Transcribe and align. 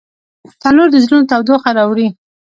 تنور 0.61 0.87
د 0.91 0.95
زړونو 1.03 1.27
تودوخه 1.31 1.69
راوړي 1.77 2.07